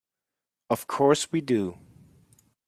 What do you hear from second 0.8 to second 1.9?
course we do.